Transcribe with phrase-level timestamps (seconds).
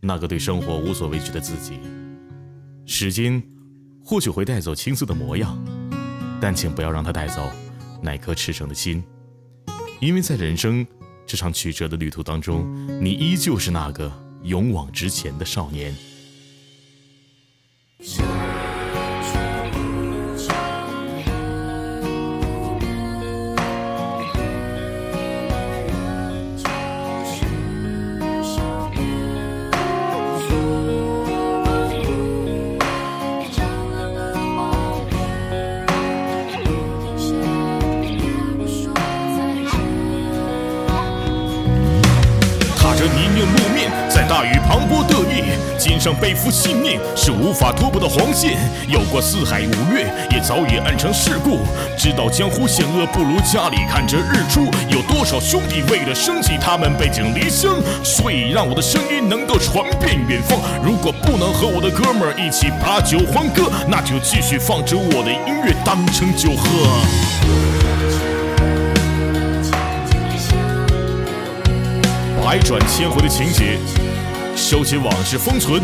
[0.00, 1.78] 那个对生活无所畏惧的自己。
[2.86, 3.42] 时间
[4.04, 5.58] 或许会带走青涩的模样，
[6.40, 7.50] 但请不要让它带走
[8.02, 9.02] 那颗赤诚的心，
[10.00, 10.86] 因为在人生
[11.26, 12.66] 这场曲折的旅途当中，
[13.02, 14.10] 你依旧是那个
[14.42, 15.94] 勇往直前的少年。
[44.28, 48.58] 大雨磅礴的夜，肩上背负信念是无法突破的黄线。
[48.86, 51.60] 有过四海五岳，也早已暗成世故。
[51.96, 54.66] 知道江湖险恶，不如家里看着日出。
[54.90, 57.74] 有多少兄弟为了生计，他们背井离乡。
[58.04, 60.58] 所以让我的声音能够传遍远方。
[60.84, 68.37] 如果不能和我的哥们儿一起把酒欢歌，那就继续放着我的音乐当成酒喝。
[72.48, 73.78] 百转千回的情节。
[74.56, 75.82] 收起往事封存，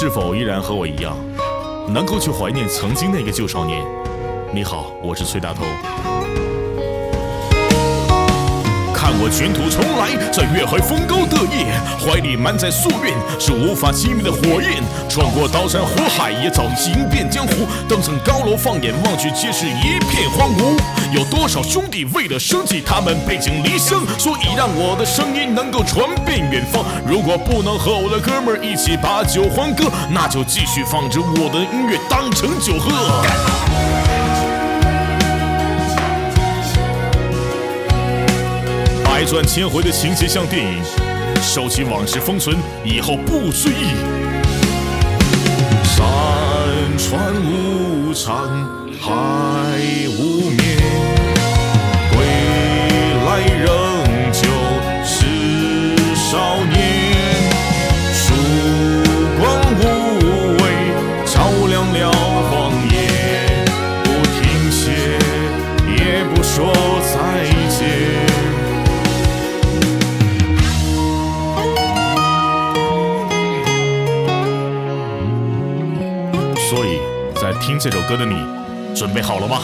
[0.00, 1.16] 是否依然和我一样，
[1.92, 3.84] 能够去怀念曾经那个旧少年？
[4.54, 5.64] 你好，我是崔大头。
[9.20, 11.66] 我卷土重来，在月黑风高的夜，
[11.98, 14.82] 怀里满载夙愿，是无法熄灭的火焰。
[15.08, 17.66] 穿过刀山火海，也早行遍江湖。
[17.88, 20.76] 登上高楼，放眼望去，皆是一片荒芜。
[21.12, 24.00] 有多少兄弟为了生计，他们背井离乡？
[24.18, 26.84] 所以让我的声音能够传遍远方。
[27.06, 33.67] 如果不能和我的哥们儿一起把酒欢歌，那就继续放着我的音乐当成酒喝。
[39.18, 40.80] 百转千回的情节像电影，
[41.42, 43.90] 收起往事封存，以后不追忆。
[45.82, 46.06] 山
[46.96, 48.46] 川无常，
[49.00, 49.10] 海
[50.16, 50.78] 无眠，
[77.40, 78.34] 在听这首歌的你，
[78.96, 79.60] 准备好了吗？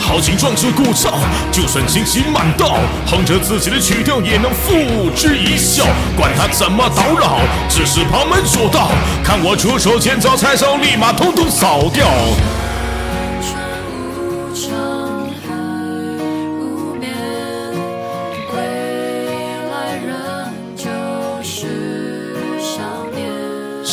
[0.00, 1.12] 豪情壮志鼓噪，
[1.52, 5.84] 就算荆棘满道，哼着自己的曲调也能付之一笑。
[6.16, 7.36] 管他怎么叨扰，
[7.68, 8.88] 只是旁门左道。
[9.22, 12.06] 看我出手见招拆招，立马统统扫掉。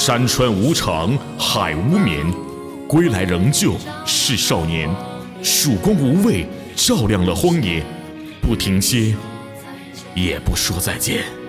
[0.05, 2.29] 山川无常，海无眠，
[2.89, 3.75] 归来仍旧
[4.05, 4.93] 是少年。
[5.41, 7.81] 曙光无畏，照亮了荒野，
[8.41, 9.15] 不停歇，
[10.13, 11.42] 也不说再见。